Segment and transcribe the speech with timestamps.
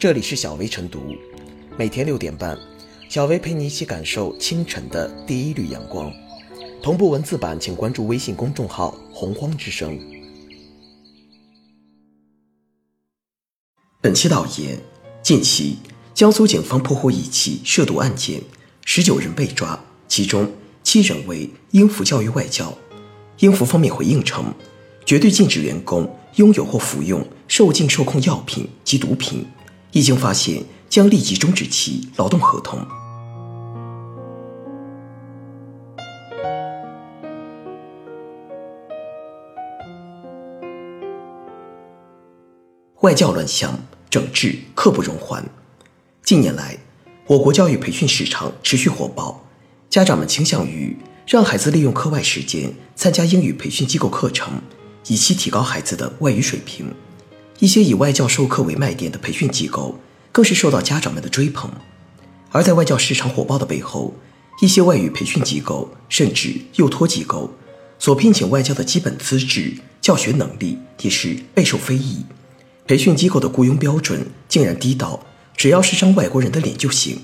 [0.00, 1.14] 这里是小薇晨读，
[1.76, 2.58] 每天六点半，
[3.10, 6.10] 小薇陪你一起感受清晨的第一缕阳光。
[6.82, 10.00] 同步文字版，请关注微信公众号“洪荒之声”。
[14.00, 14.78] 本期导言：
[15.22, 15.76] 近期，
[16.14, 18.40] 江苏警方破获一起涉毒案件，
[18.86, 19.78] 十九人被抓，
[20.08, 20.50] 其中
[20.82, 22.72] 七人为英孚教育外教。
[23.40, 24.54] 英孚方面回应称，
[25.04, 29.44] 绝对禁止员工拥有或服用受禁受控药品及毒品，
[29.92, 32.86] 一经发现将立即终止其劳动合同。
[43.00, 45.44] 外教乱象，整治刻不容缓。
[46.22, 46.78] 近年来，
[47.26, 49.42] 我国教育培训市场持续火爆，
[49.88, 50.96] 家长们倾向于
[51.26, 54.60] 让孩子利用课外时间参加英语培训机构课程，
[55.08, 56.94] 以期提高孩子的外语水平。
[57.60, 60.00] 一些以外教授课为卖点的培训机构，
[60.32, 61.70] 更是受到家长们的追捧。
[62.50, 64.14] 而在外教市场火爆的背后，
[64.62, 67.52] 一些外语培训机构甚至幼托机构
[67.98, 72.24] 所聘请外教的基本资质、教学能力也是备受非议。
[72.86, 75.20] 培训机构的雇佣标准竟然低到
[75.54, 77.20] 只要是张外国人的脸就行。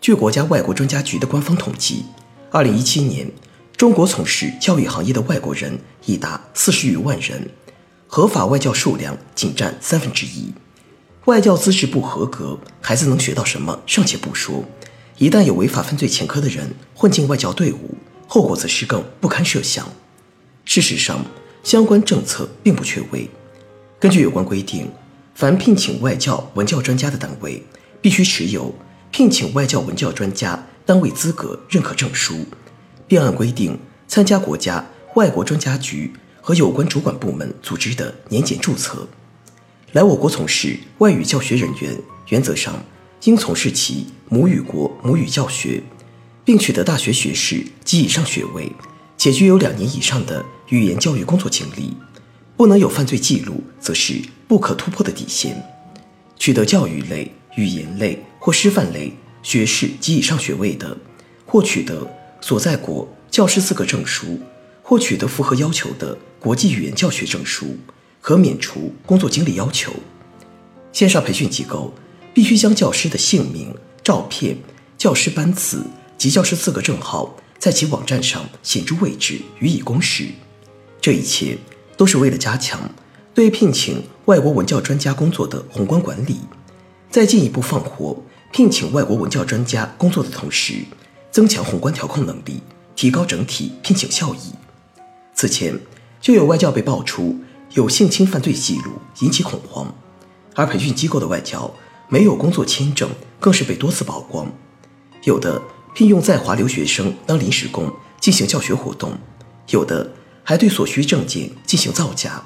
[0.00, 2.04] 据国家外国专家局的官方统计，
[2.50, 3.30] 二零一七年，
[3.76, 7.48] 中国从事教育行业的外国人已达四十余万人，
[8.14, 10.52] 合法外教数量仅占三分之一。
[11.24, 14.66] 外教资质不合格，孩子能学到什么尚且不说，
[15.16, 17.94] 一旦有违法犯罪前科的人混进外教队伍，
[18.28, 19.88] 后果则是更不堪设想。
[20.66, 21.24] 事实上，
[21.64, 23.30] 相关政策并不缺位。
[23.98, 24.90] 根据有关规定，
[25.34, 27.64] 凡聘请外教文教专家的单位，
[28.02, 28.74] 必须持有
[29.10, 32.44] 聘请外教文教专家单位资格认可证书，
[33.08, 39.08] 并按规定参加国家外国专家局和有关主管部门组织的年检注册。
[39.92, 41.96] 来我国从事外语教学人员，
[42.28, 42.84] 原则上
[43.24, 45.82] 应从事其母语国母语教学，
[46.44, 48.70] 并取得大学学士及以上学位，
[49.16, 51.96] 且具有两年以上的语言教育工作经历。
[52.54, 55.62] 不能有犯罪记录，则是不可突破的底线。
[56.36, 59.12] 取得教育类、语言类或师范类
[59.42, 60.96] 学士及以上学位的，
[61.46, 62.08] 或取得
[62.40, 64.38] 所在国教师资格证书，
[64.82, 67.76] 或取得符合要求的国际语言教学证书，
[68.20, 69.92] 可免除工作经历要求。
[70.92, 71.94] 线上培训机构
[72.34, 74.58] 必须将教师的姓名、照片、
[74.98, 75.84] 教师班次
[76.18, 80.26] 及教师资格证号在其网站上显著位置予以公示。
[81.00, 81.56] 这一切。
[81.94, 82.80] 都是为了加强
[83.32, 86.40] 对聘请外国文教专家工作的宏观管理，
[87.10, 90.74] 在进一步放活聘请外国文教专家工作的同时，
[91.30, 92.60] 增强宏观调控能力，
[92.96, 94.52] 提高整体聘请效益。
[95.34, 95.78] 此前
[96.20, 97.38] 就有外教被爆出
[97.72, 99.94] 有性侵犯罪记录，引起恐慌，
[100.54, 101.72] 而培训机构的外教
[102.08, 103.10] 没有工作签证，
[103.40, 104.50] 更是被多次曝光。
[105.24, 105.62] 有的
[105.94, 109.18] 聘用在华留学生当临时工进行教学活动，
[109.68, 110.12] 有的。
[110.44, 112.42] 还对所需证件进行造假，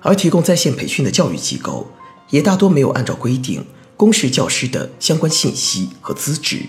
[0.00, 1.88] 而提供在线培训的教育机构
[2.30, 3.64] 也大多没有按照规定
[3.96, 6.62] 公示教师的相关信息和资质。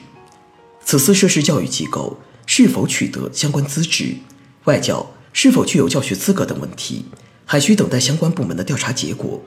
[0.85, 4.17] 此次涉事教育机构是否取得相关资质、
[4.65, 7.03] 外教是否具有教学资格等问题，
[7.45, 9.41] 还需等待相关部门的调查结果。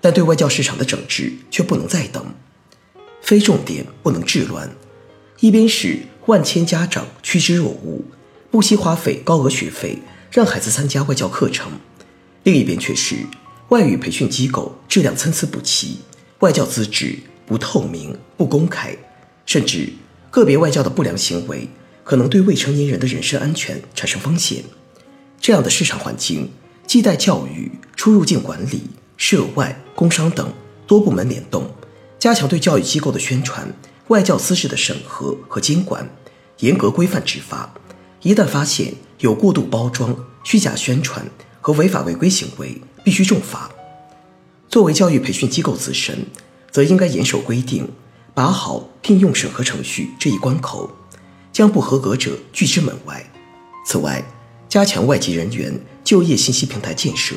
[0.00, 2.22] 但对外教市场的整治却不能再等，
[3.22, 4.70] 非重点不能治乱。
[5.40, 8.02] 一边是万千家长趋之若鹜，
[8.50, 9.98] 不惜花费高额学费。
[10.30, 11.72] 让孩子参加外教课程，
[12.42, 13.16] 另一边却是
[13.70, 16.00] 外语培训机构质量参差不齐，
[16.40, 18.94] 外教资质不透明、不公开，
[19.46, 19.88] 甚至
[20.30, 21.66] 个别外教的不良行为
[22.04, 24.62] 可能对未成年人的人身安全产生风险。
[25.40, 26.50] 这样的市场环境，
[26.86, 28.82] 既待教育、出入境管理、
[29.16, 30.52] 涉外、工商等
[30.86, 31.70] 多部门联动，
[32.18, 33.72] 加强对教育机构的宣传、
[34.08, 36.08] 外教资质的审核和监管，
[36.58, 37.72] 严格规范执法。
[38.22, 41.24] 一旦发现有过度包装、虚假宣传
[41.60, 43.70] 和违法违规行为，必须重罚。
[44.68, 46.26] 作为教育培训机构自身，
[46.70, 47.88] 则应该严守规定，
[48.34, 50.90] 把好聘用审核程序这一关口，
[51.52, 53.24] 将不合格者拒之门外。
[53.86, 54.22] 此外，
[54.68, 55.72] 加强外籍人员
[56.04, 57.34] 就业信息平台建设，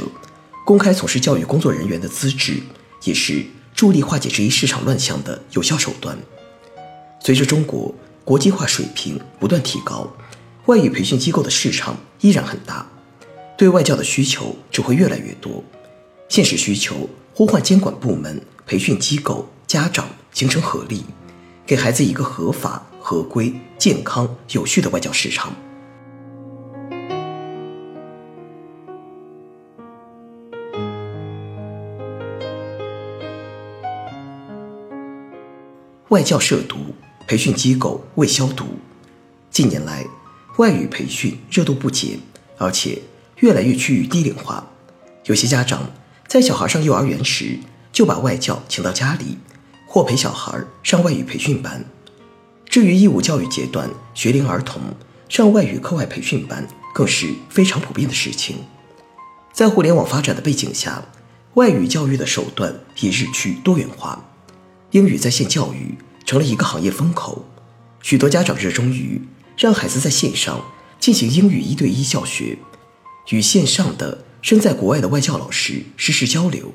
[0.65, 2.61] 公开从事教育工作人员的资质，
[3.03, 6.17] 也是助力化解这一市场乱象的有效手段。
[7.21, 7.93] 随着中国
[8.25, 10.11] 国际化水平不断提高。
[10.67, 12.87] 外语培训机构的市场依然很大，
[13.57, 15.63] 对外教的需求只会越来越多。
[16.29, 21.03] 现实需求呼唤监管部门、培训机构、家长形成合力，
[21.65, 25.51] 给孩子一个合法、合规、健康、有序的外教市场。
[36.11, 36.77] 外教涉毒，
[37.25, 38.65] 培训机构未消毒。
[39.49, 40.05] 近年来，
[40.57, 42.19] 外语培训热度不减，
[42.57, 43.01] 而且
[43.37, 44.67] 越来越趋于低龄化。
[45.27, 45.89] 有些家长
[46.27, 47.57] 在小孩上幼儿园时
[47.93, 49.37] 就把外教请到家里，
[49.87, 51.85] 或陪小孩上外语培训班。
[52.65, 54.81] 至于义务教育阶段学龄儿童
[55.29, 58.57] 上外语课外培训班，更是非常普遍的事情。
[59.53, 61.05] 在互联网发展的背景下，
[61.53, 64.25] 外语教育的手段也日趋多元化，
[64.91, 67.45] 英语在线教育成了一个行业风口。
[68.01, 69.21] 许多家长热衷于
[69.57, 70.65] 让孩子在线上
[70.99, 72.57] 进行英语一对一教学，
[73.29, 76.73] 与线上的身在国外的外教老师实时交流。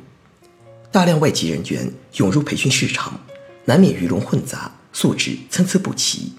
[0.90, 3.20] 大量外籍人员涌入培训市场，
[3.66, 4.72] 难免鱼龙混杂。
[4.92, 6.32] 素质参差不齐，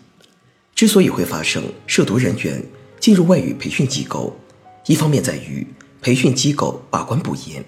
[0.74, 2.65] 之所以会发生涉毒人员
[3.00, 4.35] 进入外语培训机构，
[4.88, 5.68] 一方面在于
[6.01, 7.63] 培训机构把关不严，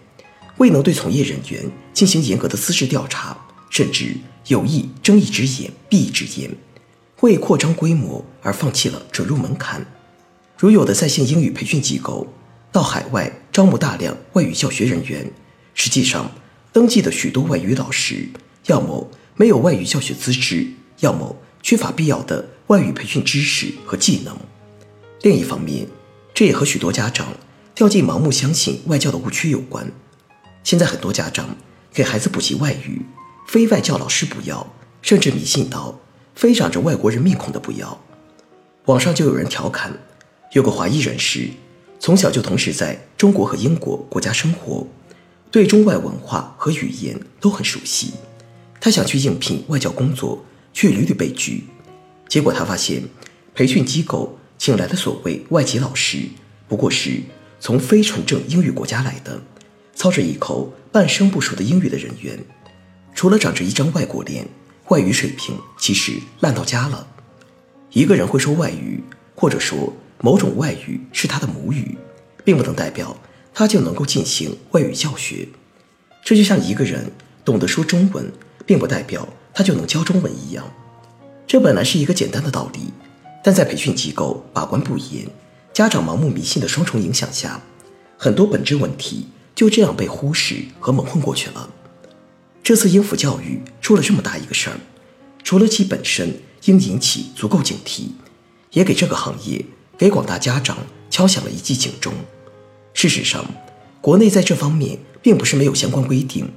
[0.58, 3.38] 未能对从业人员进行严格的资质调查，
[3.70, 4.16] 甚至
[4.48, 6.52] 有意睁一只眼闭一只眼，
[7.22, 9.86] 为扩张规模而放弃了准入门槛。
[10.58, 12.28] 如有的在线英语培训机构
[12.72, 15.32] 到海外招募大量外语教学人员，
[15.74, 16.32] 实际上
[16.74, 18.28] 登记的许多外语老师，
[18.66, 20.68] 要么没有外语教学资质。
[21.00, 21.34] 要么
[21.64, 24.38] 缺乏必要的外语培训知识和技能，
[25.22, 25.88] 另一方面，
[26.34, 27.26] 这也和许多家长
[27.74, 29.90] 掉进盲目相信外教的误区有关。
[30.62, 31.56] 现在很多家长
[31.94, 33.02] 给孩子补习外语，
[33.50, 36.00] 非外教老师不要，甚至迷信到
[36.36, 38.00] 非长着外国人面孔的不要。
[38.86, 39.92] 网上就有人调侃，
[40.54, 41.50] 有个华裔人士
[42.00, 44.86] 从小就同时在中国和英国国家生活，
[45.50, 48.14] 对中外文化和语言都很熟悉，
[48.80, 50.46] 他想去应聘外教工作。
[50.72, 51.64] 却屡屡被拒，
[52.28, 53.04] 结果他发现，
[53.56, 56.20] 培训机构请来的所谓外籍老师，
[56.68, 57.24] 不过是
[57.60, 59.42] 从非纯正英语国家来的，
[59.96, 62.38] 操着一口半生不熟的英语的人员，
[63.20, 64.48] 除了长着一张外国脸，
[64.88, 67.06] 外语水平其实烂到家了。
[67.92, 69.04] 一个人会说外语，
[69.36, 71.98] 或者说某种外语是他的母语，
[72.46, 73.14] 并不能代表
[73.54, 75.50] 他就能够进行外语教学。
[76.24, 77.12] 这就像一个人
[77.44, 78.32] 懂得说中文，
[78.66, 79.28] 并不代表。
[79.54, 80.64] 他就能教中文一样，
[81.46, 82.94] 这本来是一个简单的道理，
[83.44, 85.28] 但在培训机构把关不严、
[85.74, 87.60] 家长盲目迷信的双重影响下，
[88.18, 91.70] 很多本质问题就这样被忽视和蒙混过去了。
[92.70, 94.80] 这次英孚教育出了这么大一个事儿，
[95.44, 98.10] 除了其本身应引起足够警惕，
[98.74, 99.66] 也给这个行业、
[99.98, 100.78] 给广大家长
[101.10, 102.14] 敲响了一记警钟。
[102.94, 103.44] 事实上，
[104.02, 106.48] 国内在这方面并不是没有相关规定。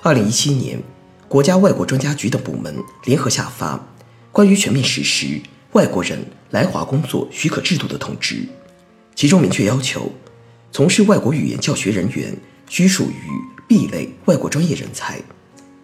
[0.00, 0.82] 二零一七年。
[1.28, 3.76] 国家外国专家局等部门联合下发
[4.30, 5.38] 《关于全面实施
[5.72, 6.18] 外国人
[6.50, 8.36] 来华工作许可制度的通知》，
[9.14, 10.10] 其中明确要求，
[10.70, 12.34] 从事外国语言教学人员
[12.70, 13.28] 需属于
[13.68, 15.20] B 类外国专业人才，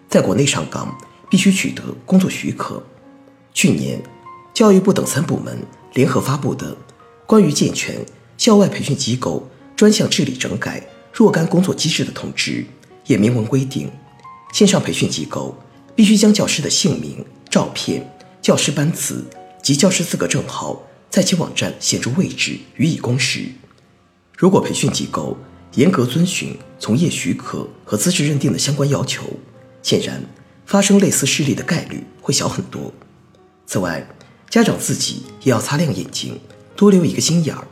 [0.09, 0.97] 在国内上岗
[1.31, 2.83] 必须取得工作许可。
[3.53, 4.03] 去年，
[4.55, 5.59] 教育部等三部门
[5.95, 6.73] 联合发布的
[7.27, 8.05] 《关于健全
[8.37, 12.63] 校外培训机构专项治理整改若干工作机制的通知》
[13.07, 13.91] 也明文规定。
[14.53, 15.55] 线上培训机构
[15.95, 18.11] 必须将教师的姓名、照片、
[18.41, 19.25] 教师班次
[19.63, 23.45] 及教师资格证号在其网站显著位置予以公示。
[24.37, 25.37] 如果培训机构
[25.75, 29.25] 严格遵循从业许可和资质认定的相关要求，
[29.89, 30.23] 显然
[30.67, 32.93] 发生类似事例的概率会小很多。
[33.65, 34.07] 此外，
[34.51, 36.39] 家长自己也要擦亮眼睛，
[36.77, 37.67] 多留一个心眼儿，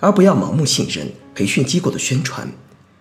[0.00, 2.50] 而不要盲目信任培训机构的宣传，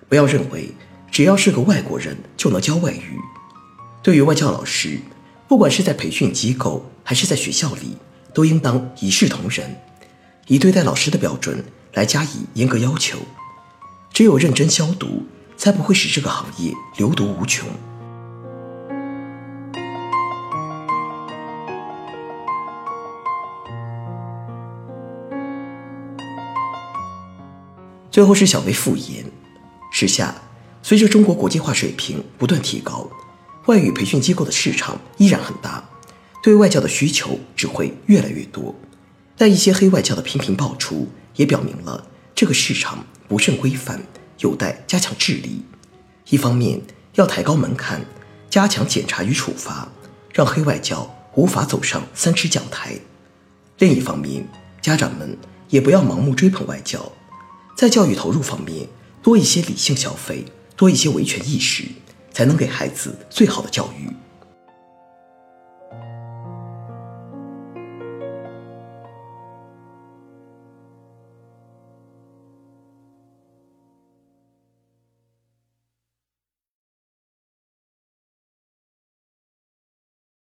[0.09, 0.71] 不要认为。
[1.09, 3.17] 只要是个外国人就能教外语。
[4.03, 4.99] 对于外教老师，
[5.47, 7.95] 不管是在培训机构还是在学校里，
[8.33, 9.77] 都应当一视同仁，
[10.47, 11.63] 以对待老师的标准
[11.93, 13.17] 来加以严格要求。
[14.11, 15.25] 只有认真消毒，
[15.55, 17.65] 才不会使这个行业流毒无穷。
[28.17, 29.23] 最后是小微复言，
[29.91, 30.33] 时下。
[30.81, 33.07] 随着中国国际化水平不断提高，
[33.67, 35.87] 外语培训机构的市场依然很大，
[36.41, 38.73] 对外教的需求只会越来越多。
[39.37, 44.01] 但一些黑外教的频频爆出，也表明了这个市场不甚规范，
[44.39, 45.61] 有待加强治理。
[46.31, 46.81] 一方面
[47.13, 48.03] 要抬高门槛，
[48.49, 49.87] 加强检查与处罚，
[50.33, 52.93] 让黑外教无法走上三尺讲台；
[53.77, 54.43] 另一方面，
[54.81, 55.37] 家长们
[55.69, 57.11] 也不要盲目追捧外教，
[57.77, 58.89] 在教育投入方面
[59.21, 60.43] 多一些理性消费。
[60.75, 61.85] 多一些维权意识，
[62.31, 64.07] 才能给孩子最好的教育。